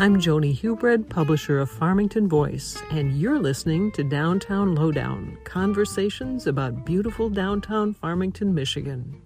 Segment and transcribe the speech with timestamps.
[0.00, 6.86] I'm Joni Hubred, publisher of Farmington Voice, and you're listening to Downtown Lowdown conversations about
[6.86, 9.20] beautiful downtown Farmington, Michigan.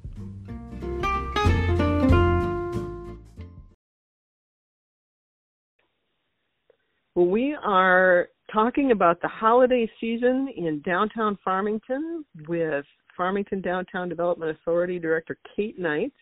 [7.14, 12.84] Well, we are talking about the holiday season in downtown Farmington with
[13.16, 16.12] Farmington Downtown Development Authority Director Kate Knight.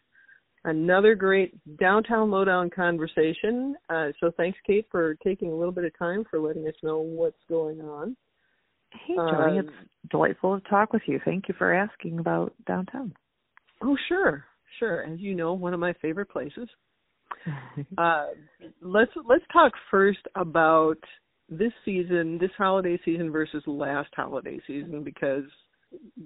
[0.65, 3.75] Another great downtown lowdown conversation.
[3.91, 7.01] Uh, so thanks, Kate, for taking a little bit of time for letting us know
[7.01, 8.17] what's going on.
[9.07, 11.19] Hey, Joni, um, it's delightful to talk with you.
[11.25, 13.13] Thank you for asking about downtown.
[13.83, 14.45] Oh, sure,
[14.79, 15.03] sure.
[15.03, 16.69] As you know, one of my favorite places.
[17.99, 18.27] uh,
[18.81, 20.99] let's let's talk first about
[21.49, 25.45] this season, this holiday season versus last holiday season, because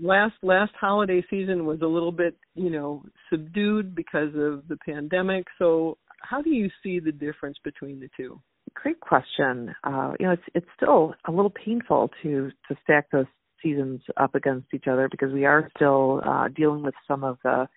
[0.00, 5.46] last last holiday season was a little bit you know subdued because of the pandemic.
[5.58, 8.40] So how do you see the difference between the two?
[8.74, 9.74] Great question.
[9.84, 13.26] Uh you know it's it's still a little painful to to stack those
[13.62, 17.68] seasons up against each other because we are still uh dealing with some of the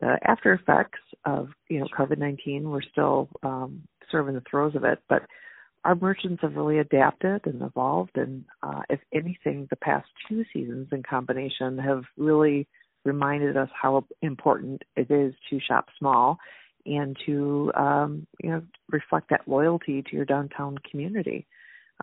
[0.00, 4.74] the after effects of you know covid-19 we're still um sort of in the throes
[4.74, 5.00] of it.
[5.08, 5.22] But
[5.84, 10.88] our merchants have really adapted and evolved and uh, if anything the past two seasons
[10.92, 12.66] in combination have really
[13.04, 16.38] reminded us how important it is to shop small
[16.86, 21.46] and to um, you know reflect that loyalty to your downtown community.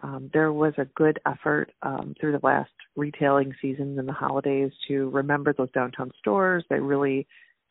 [0.04, 4.72] Um, there was a good effort um, through the last retailing season and the holidays
[4.88, 6.64] to remember those downtown stores.
[6.70, 7.28] They really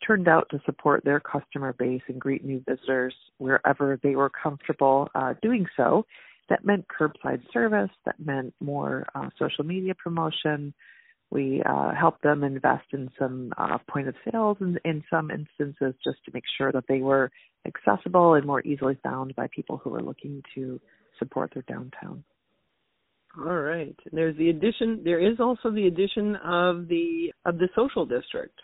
[0.06, 5.09] turned out to support their customer base and greet new visitors wherever they were comfortable
[5.15, 6.05] uh, doing so.
[6.48, 10.75] That meant curbside service, that meant more uh, social media promotion.
[11.31, 15.95] We uh, helped them invest in some uh, point of sales in, in some instances
[16.03, 17.31] just to make sure that they were
[17.67, 20.81] accessible and more easily found by people who were looking to
[21.19, 22.25] support their downtown.
[23.38, 23.97] All right.
[24.12, 25.03] There's the addition.
[25.05, 28.59] There is also the addition of the of the social district,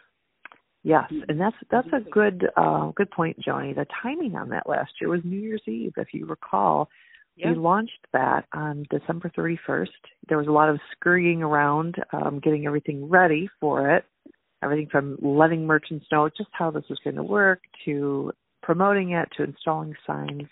[0.86, 3.74] Yes, and that's that's a good uh, good point, Joni.
[3.74, 6.88] The timing on that last year was New Year's Eve, if you recall.
[7.36, 9.88] We launched that on December 31st.
[10.28, 14.04] There was a lot of scurrying around, um, getting everything ready for it.
[14.62, 18.30] Everything from letting merchants know just how this was going to work to
[18.62, 20.48] promoting it to installing signs.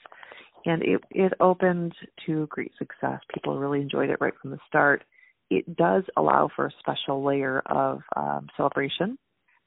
[0.67, 1.95] And it, it opened
[2.27, 3.21] to great success.
[3.33, 5.05] People really enjoyed it right from the start.
[5.49, 9.17] It does allow for a special layer of um, celebration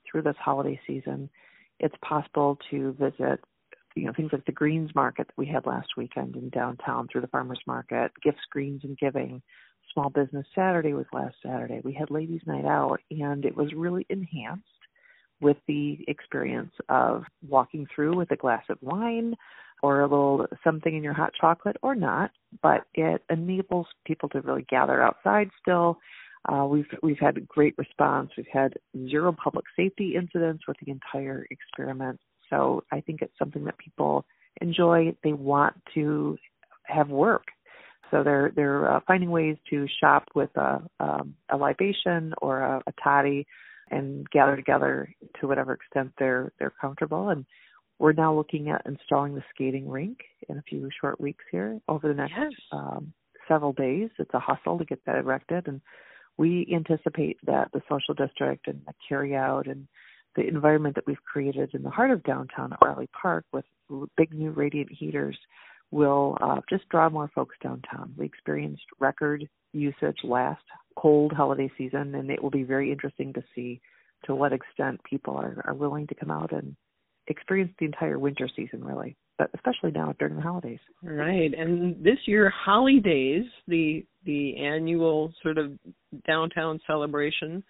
[0.09, 1.29] through this holiday season,
[1.79, 3.39] it's possible to visit
[3.97, 7.21] you know things like the greens market that we had last weekend in downtown through
[7.21, 9.41] the farmers market gift greens and giving
[9.93, 11.81] small business saturday was last saturday.
[11.83, 14.65] We had ladies night out and it was really enhanced
[15.41, 19.35] with the experience of walking through with a glass of wine
[19.83, 22.31] or a little something in your hot chocolate or not
[22.61, 25.97] but it enables people to really gather outside still
[26.45, 28.31] uh, we've we've had a great response.
[28.37, 28.73] We've had
[29.09, 32.19] zero public safety incidents with the entire experiment.
[32.49, 34.25] So I think it's something that people
[34.61, 35.15] enjoy.
[35.23, 36.37] They want to
[36.85, 37.45] have work.
[38.11, 42.81] So they're they're uh, finding ways to shop with a um, a libation or a,
[42.87, 43.45] a toddy
[43.89, 47.29] and gather together to whatever extent they're they're comfortable.
[47.29, 47.45] And
[47.99, 50.19] we're now looking at installing the skating rink
[50.49, 52.51] in a few short weeks here over the next yes.
[52.71, 53.11] um,
[53.47, 54.09] several days.
[54.19, 55.81] It's a hustle to get that erected and
[56.37, 59.87] we anticipate that the social district and the carryout and
[60.35, 63.65] the environment that we've created in the heart of downtown at Riley Park with
[64.17, 65.37] big new radiant heaters
[65.89, 68.13] will uh, just draw more folks downtown.
[68.17, 70.61] We experienced record usage last
[70.95, 73.81] cold holiday season, and it will be very interesting to see
[74.25, 76.75] to what extent people are, are willing to come out and
[77.27, 80.79] experience the entire winter season, really but especially now during the holidays.
[81.03, 85.71] Right, and this year, Holidays, the the annual sort of
[86.27, 87.63] downtown celebration,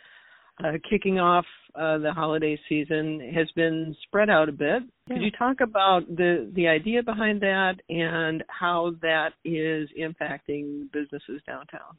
[0.63, 1.45] uh, kicking off
[1.75, 4.83] uh, the holiday season, has been spread out a bit.
[5.07, 5.15] Yeah.
[5.15, 11.41] Could you talk about the the idea behind that and how that is impacting businesses
[11.47, 11.95] downtown?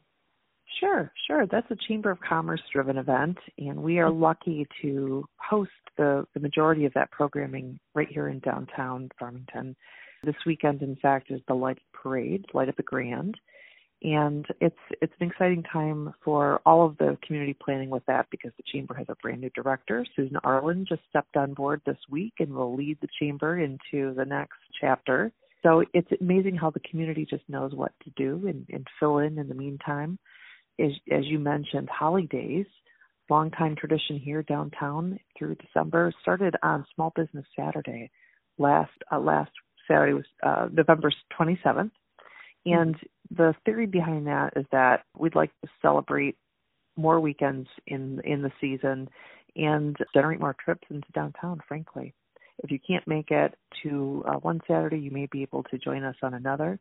[0.79, 1.45] Sure, sure.
[1.47, 6.39] That's a Chamber of Commerce driven event, and we are lucky to host the, the
[6.39, 9.75] majority of that programming right here in downtown Farmington.
[10.23, 13.35] This weekend, in fact, is the Light Parade, Light Up the Grand,
[14.01, 18.51] and it's it's an exciting time for all of the community planning with that because
[18.57, 20.05] the chamber has a brand new director.
[20.15, 24.25] Susan Arlen just stepped on board this week and will lead the chamber into the
[24.25, 25.31] next chapter.
[25.63, 29.37] So it's amazing how the community just knows what to do and, and fill in
[29.37, 30.17] in the meantime
[30.79, 32.65] as, as you mentioned, holidays,
[33.29, 38.09] longtime tradition here downtown through December, started on Small Business Saturday
[38.57, 39.51] last uh, last
[39.87, 41.91] Saturday was uh, November 27th.
[42.65, 42.95] And
[43.35, 46.37] the theory behind that is that we'd like to celebrate
[46.95, 49.09] more weekends in in the season
[49.55, 51.59] and generate more trips into downtown.
[51.67, 52.13] Frankly,
[52.63, 56.03] if you can't make it to uh, one Saturday, you may be able to join
[56.03, 56.79] us on another.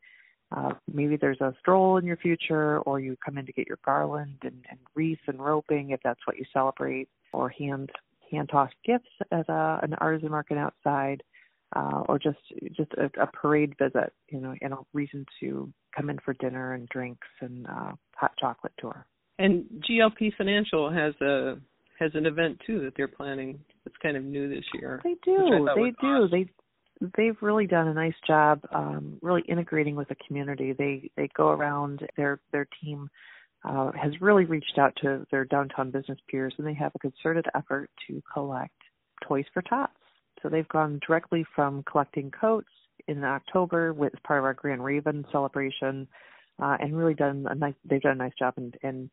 [0.51, 3.79] Uh, maybe there's a stroll in your future, or you come in to get your
[3.85, 7.91] garland and, and wreath and roping if that's what you celebrate, or hand
[8.31, 11.23] hand tossed gifts at a, an artisan market outside,
[11.75, 12.39] uh, or just
[12.77, 16.75] just a, a parade visit, you know, and a reason to come in for dinner
[16.75, 19.07] and drinks and uh, hot chocolate tour.
[19.39, 21.57] And GLP Financial has a
[21.99, 23.61] has an event too that they're planning.
[23.87, 25.01] It's kind of new this year.
[25.05, 25.69] They do.
[25.75, 26.07] They do.
[26.07, 26.31] Awesome.
[26.31, 26.51] They
[27.17, 30.73] they've really done a nice job um, really integrating with the community.
[30.73, 33.11] They they go around their their team
[33.65, 37.47] uh, has really reached out to their downtown business peers and they have a concerted
[37.55, 38.75] effort to collect
[39.27, 39.93] toys for tots.
[40.43, 42.69] So they've gone directly from collecting coats
[43.07, 46.07] in October with part of our Grand Raven celebration,
[46.61, 47.75] uh, and really done a nice.
[47.85, 49.11] They've done a nice job in, in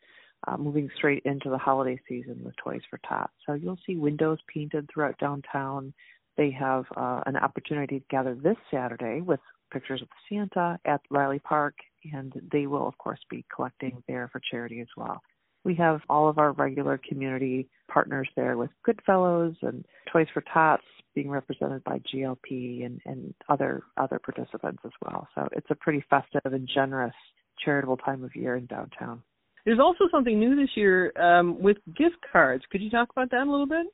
[0.47, 3.33] uh, moving straight into the holiday season with Toys for Tots.
[3.45, 5.93] So you'll see windows painted throughout downtown.
[6.37, 9.39] They have uh, an opportunity to gather this Saturday with
[9.71, 11.75] pictures of Santa at Riley Park,
[12.13, 15.21] and they will, of course, be collecting there for charity as well.
[15.63, 20.83] We have all of our regular community partners there with Goodfellows and Toys for Tots
[21.15, 25.27] being represented by GLP and, and other other participants as well.
[25.33, 27.15] So it's a pretty festive and generous
[27.63, 29.23] charitable time of year in downtown.
[29.65, 32.63] There's also something new this year um, with gift cards.
[32.71, 33.87] Could you talk about that a little bit?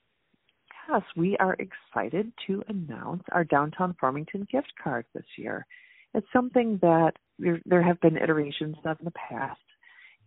[0.89, 5.65] Yes, we are excited to announce our Downtown Farmington gift card this year.
[6.13, 9.61] It's something that there, there have been iterations of in the past,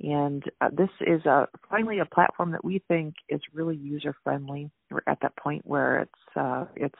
[0.00, 4.70] and uh, this is a, finally a platform that we think is really user friendly.
[4.90, 6.98] We're at that point where it's uh, it's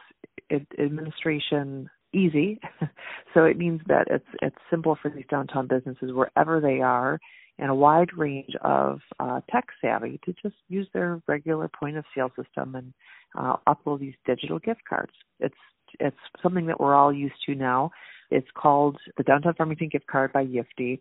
[0.51, 2.61] it, administration easy,
[3.35, 7.19] so it means that it's it's simple for these downtown businesses wherever they are
[7.59, 12.05] and a wide range of uh, tech savvy to just use their regular point of
[12.15, 12.93] sale system and
[13.39, 15.13] uh, upload these digital gift cards.
[15.41, 15.55] It's
[16.01, 17.91] it's something that we're all used to now.
[18.31, 21.01] It's called the Downtown Farmington Gift Card by Yiftee.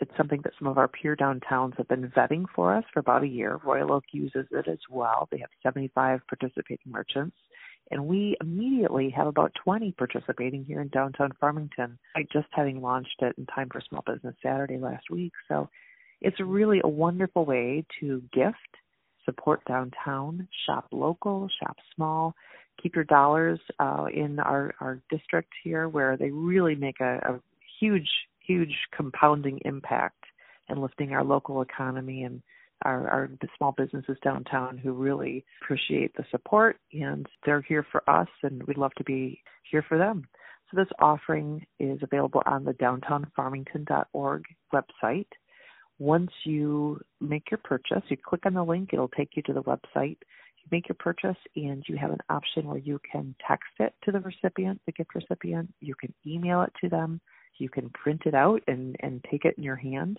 [0.00, 3.22] It's something that some of our peer downtowns have been vetting for us for about
[3.22, 3.60] a year.
[3.64, 5.28] Royal Oak uses it as well.
[5.30, 7.36] They have 75 participating merchants.
[7.90, 11.98] And we immediately have about 20 participating here in downtown Farmington,
[12.32, 15.32] just having launched it in time for Small Business Saturday last week.
[15.48, 15.68] So
[16.20, 18.56] it's really a wonderful way to gift,
[19.24, 22.34] support downtown, shop local, shop small,
[22.82, 27.40] keep your dollars uh, in our, our district here where they really make a, a
[27.80, 28.08] huge,
[28.46, 30.24] huge compounding impact
[30.68, 32.42] in lifting our local economy and
[32.84, 38.28] our, our small businesses downtown who really appreciate the support and they're here for us
[38.42, 40.26] and we'd love to be here for them.
[40.70, 45.26] So this offering is available on the downtownfarmington.org website.
[45.98, 49.62] Once you make your purchase, you click on the link, it'll take you to the
[49.62, 50.18] website.
[50.56, 54.12] You make your purchase, and you have an option where you can text it to
[54.12, 55.72] the recipient, the gift recipient.
[55.80, 57.20] You can email it to them.
[57.58, 60.18] You can print it out and, and take it in your hand.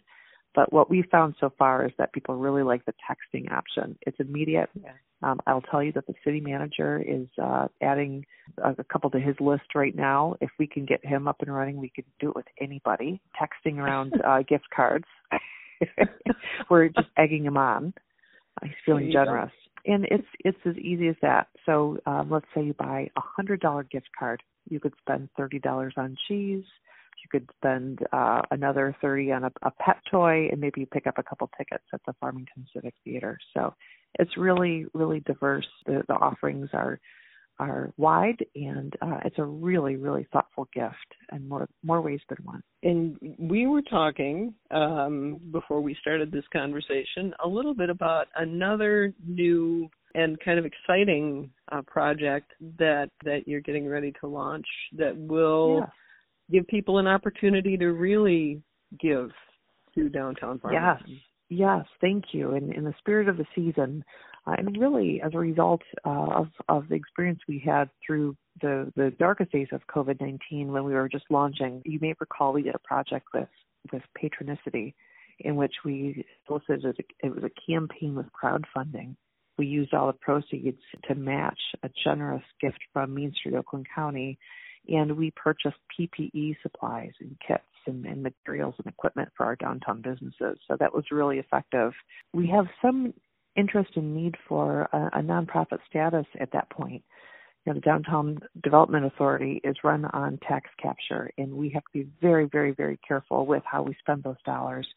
[0.55, 3.97] But what we found so far is that people really like the texting option.
[4.07, 4.69] It's immediate.
[5.21, 8.25] Um, I'll tell you that the city manager is uh, adding
[8.63, 10.35] a, a couple to his list right now.
[10.39, 13.21] If we can get him up and running, we can do it with anybody.
[13.39, 15.05] Texting around uh, gift cards.
[16.69, 17.93] We're just egging him on.
[18.63, 19.51] He's feeling generous.
[19.85, 19.93] Go.
[19.93, 21.47] And it's it's as easy as that.
[21.65, 25.59] So um, let's say you buy a hundred dollar gift card, you could spend thirty
[25.59, 26.63] dollars on cheese.
[27.25, 31.07] You could spend uh, another thirty on a, a pet toy, and maybe you pick
[31.07, 33.37] up a couple tickets at the Farmington Civic Theater.
[33.53, 33.73] So
[34.19, 35.67] it's really really diverse.
[35.85, 36.99] The, the offerings are
[37.59, 40.95] are wide and uh, it's a really really thoughtful gift
[41.31, 46.43] in more more ways than one and we were talking um, before we started this
[46.51, 53.47] conversation a little bit about another new and kind of exciting uh, project that that
[53.47, 54.67] you're getting ready to launch
[54.97, 55.89] that will yes.
[56.51, 58.61] Give people an opportunity to really
[58.99, 59.31] give
[59.95, 61.07] to downtown Farmington.
[61.07, 61.19] Yes.
[61.47, 62.55] Yes, thank you.
[62.55, 64.03] And in the spirit of the season,
[64.47, 68.91] uh, and really as a result uh, of of the experience we had through the
[68.95, 72.63] the darkest days of COVID nineteen when we were just launching, you may recall we
[72.63, 73.49] did a project with
[73.91, 74.95] with Patronicity,
[75.39, 79.15] in which we solicited it was a campaign with crowdfunding.
[79.57, 84.37] We used all the proceeds to match a generous gift from Main Street, Oakland County,
[84.87, 90.01] and we purchased PPE supplies and kits and, and, materials and equipment for our downtown
[90.01, 90.57] businesses.
[90.67, 91.93] So that was really effective.
[92.33, 93.13] We have some
[93.55, 97.03] interest and need for a, a nonprofit status at that point.
[97.65, 102.03] you know, the Downtown Development Authority is run on tax capture, and we have to
[102.03, 104.87] be very, very, very careful with how we spend those dollars.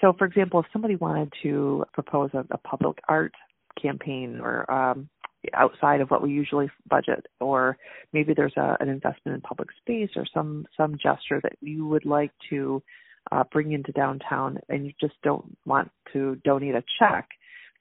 [0.00, 3.32] So, for example, if somebody wanted to propose a, a public art
[3.80, 5.08] campaign or um,
[5.54, 7.76] outside of what we usually budget, or
[8.12, 12.06] maybe there's a, an investment in public space or some some gesture that you would
[12.06, 12.82] like to
[13.30, 17.28] uh, bring into downtown, and you just don't want to donate a check.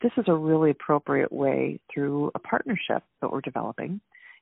[0.01, 4.01] This is a really appropriate way through a partnership that we're developing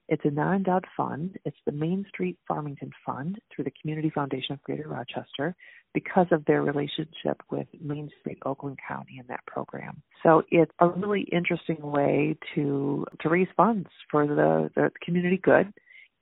[0.09, 1.37] it's a non endowed fund.
[1.45, 5.55] It's the Main Street Farmington Fund through the Community Foundation of Greater Rochester
[5.93, 10.01] because of their relationship with Main Street Oakland County in that program.
[10.23, 15.71] So it's a really interesting way to to raise funds for the, the community good.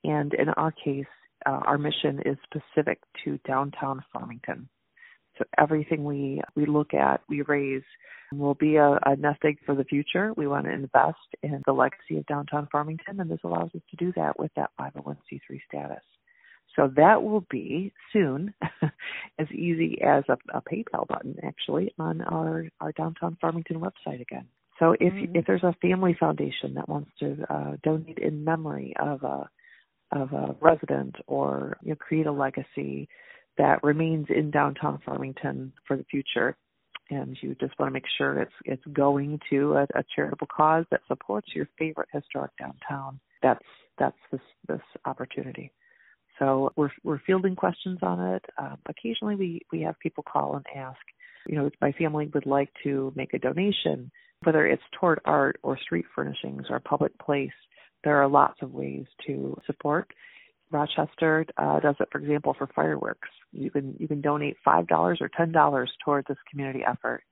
[0.03, 1.06] And in our case,
[1.46, 4.67] uh, our mission is specific to downtown Farmington.
[5.38, 7.84] So everything we we look at, we raise
[8.34, 10.34] will be a, a nest egg for the future.
[10.36, 13.96] We want to invest in the legacy of downtown Farmington, and this allows us to
[13.98, 16.03] do that with that 501c3 status.
[16.75, 18.53] So that will be soon
[19.39, 24.46] as easy as a, a, PayPal button, actually, on our, our downtown Farmington website again.
[24.79, 25.36] So if mm-hmm.
[25.36, 29.50] if there's a family foundation that wants to uh, donate in memory of a
[30.12, 33.10] of a resident or you know, create a legacy
[33.58, 36.56] that remains in downtown Farmington for the future,
[37.10, 40.86] and you just want to make sure it's it's going to a, a charitable cause
[40.92, 43.20] that supports your favorite historic downtown.
[43.42, 43.66] That's
[43.98, 45.72] that's this this opportunity.
[46.40, 48.46] So we're we're fielding questions on it.
[48.58, 51.00] Um, occasionally, we we have people call and ask,
[51.48, 54.12] you know, my family would like to make a donation,
[54.44, 57.50] whether it's toward art or street furnishings or public place.
[58.04, 60.12] There are lots of ways to support.
[60.72, 63.30] Rochester uh, does it, for example, for fireworks.
[63.52, 67.24] You can you can donate five dollars or ten dollars towards this community effort,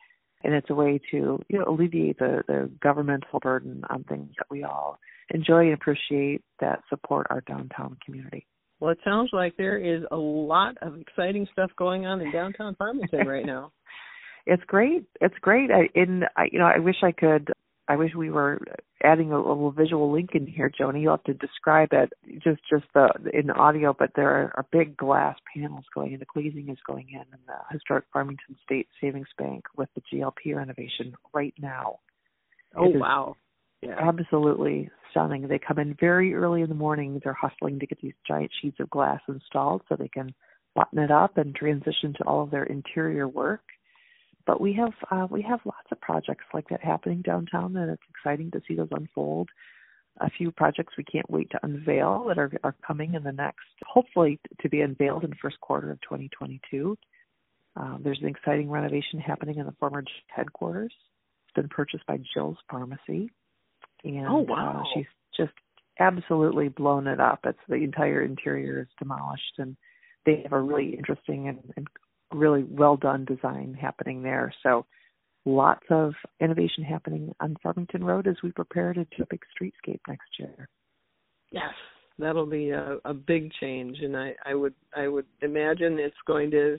[0.44, 4.48] and it's a way to you know alleviate the the governmental burden on things that
[4.50, 5.00] we all
[5.30, 8.48] enjoy and appreciate that support our downtown community.
[8.80, 12.76] Well, it sounds like there is a lot of exciting stuff going on in downtown
[12.76, 13.72] Farmington right now.
[14.46, 15.06] it's great.
[15.22, 15.72] It's great.
[15.72, 17.52] I, in I, you know, I wish I could
[17.88, 18.60] I wish we were
[19.04, 21.02] adding a little visual link in here, Joni.
[21.02, 22.12] You'll have to describe it
[22.44, 26.20] just just the in audio, but there are, are big glass panels going in.
[26.20, 30.56] The glazing is going in, and the historic Farmington State Savings Bank with the GLP
[30.56, 32.00] renovation right now.
[32.76, 33.36] Oh wow!
[33.82, 33.96] Yeah.
[34.00, 35.48] Absolutely stunning.
[35.48, 37.22] They come in very early in the morning.
[37.24, 40.34] They're hustling to get these giant sheets of glass installed so they can
[40.74, 43.62] button it up and transition to all of their interior work
[44.46, 48.04] but we have uh, we have lots of projects like that happening downtown, and it's
[48.10, 49.50] exciting to see those unfold.
[50.22, 53.66] A few projects we can't wait to unveil that are are coming in the next,
[53.86, 56.98] hopefully to be unveiled in the first quarter of 2022.
[57.76, 60.94] Um, there's an exciting renovation happening in the former headquarters.
[61.46, 63.32] It's been purchased by Jill's Pharmacy,
[64.04, 65.54] and oh wow, uh, she's just
[66.00, 67.40] absolutely blown it up.
[67.44, 69.76] It's the entire interior is demolished, and
[70.26, 71.88] they have a really interesting and, and
[72.36, 74.54] really well done design happening there.
[74.64, 74.86] So
[75.46, 80.00] lots of innovation happening on Farmington Road as we prepare to do a big streetscape
[80.08, 80.68] next year.
[81.52, 81.74] Yes,
[82.18, 86.52] that'll be a, a big change, and I, I would I would imagine it's going
[86.52, 86.78] to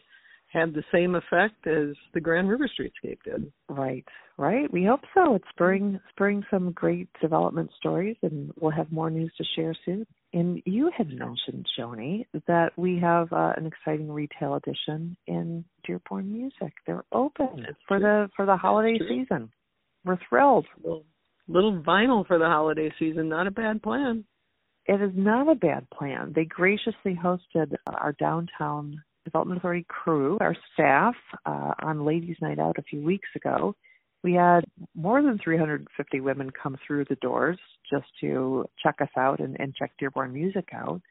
[0.57, 3.53] have the same effect as the Grand River Streetscape did.
[3.69, 4.05] Right,
[4.39, 4.73] right.
[4.73, 5.35] We hope so.
[5.35, 10.07] It's spurring spurring some great development stories, and we'll have more news to share soon.
[10.33, 16.33] And you had mentioned, Joni, that we have uh, an exciting retail edition in Dearborn
[16.33, 16.73] Music.
[16.87, 18.07] They're open That's for true.
[18.07, 19.51] the for the holiday season.
[20.05, 20.67] We're thrilled.
[20.83, 21.05] Little,
[21.49, 23.29] little vinyl for the holiday season.
[23.29, 24.25] Not a bad plan.
[24.87, 26.33] It is not a bad plan.
[26.35, 31.14] They graciously hosted our downtown Development Authority crew, our staff,
[31.45, 33.75] uh, on Ladies' Night Out a few weeks ago.
[34.23, 34.64] We had
[34.95, 37.59] more than 350 women come through the doors
[37.90, 41.02] just to check us out and, and check Dearborn Music out.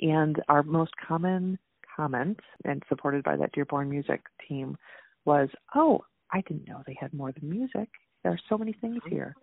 [0.00, 1.58] And our most common
[1.94, 4.76] comment, and supported by that Dearborn Music team,
[5.24, 7.88] was, "Oh, I didn't know they had more than music.
[8.22, 9.34] There are so many things here."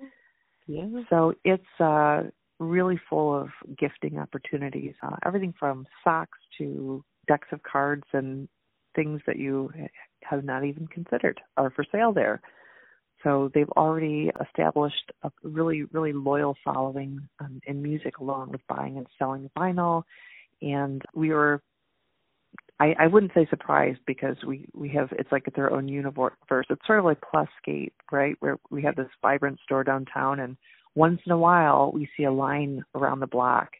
[0.68, 0.88] Yeah.
[1.10, 2.24] So it's uh,
[2.60, 4.94] really full of gifting opportunities.
[5.04, 8.48] Uh, everything from socks to decks of cards and
[8.96, 9.72] things that you
[10.24, 12.42] have not even considered are for sale there.
[13.24, 18.98] So they've already established a really, really loyal following um, in music alone with buying
[18.98, 20.04] and selling vinyl.
[20.62, 21.62] And we were,
[22.80, 26.34] I, I wouldn't say surprised because we, we have, it's like their own universe.
[26.52, 28.36] It's sort of like Plusgate, right?
[28.42, 30.56] Where we have this vibrant store downtown and
[30.94, 33.72] once in a while we see a line around the block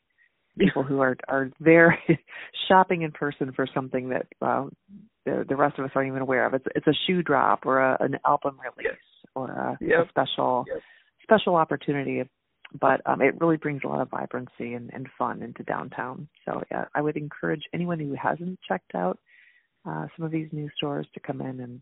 [0.58, 2.00] people who are are there
[2.68, 4.66] shopping in person for something that uh,
[5.26, 6.54] the the rest of us aren't even aware of.
[6.54, 9.32] It's it's a shoe drop or a, an album release yes.
[9.36, 10.06] or a, yep.
[10.06, 10.82] a special yep.
[11.24, 12.24] special opportunity
[12.80, 16.28] but um, it really brings a lot of vibrancy and, and fun into downtown.
[16.46, 19.20] So yeah, I would encourage anyone who hasn't checked out
[19.86, 21.82] uh, some of these new stores to come in and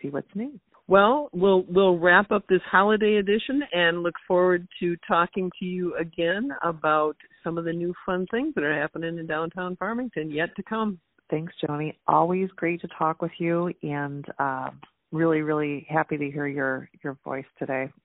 [0.00, 0.58] see what's new.
[0.86, 5.94] Well, we'll we'll wrap up this holiday edition and look forward to talking to you
[5.96, 10.54] again about some of the new fun things that are happening in downtown Farmington yet
[10.56, 10.98] to come.
[11.30, 11.94] Thanks, Joni.
[12.06, 14.70] Always great to talk with you, and uh,
[15.10, 17.88] really, really happy to hear your your voice today.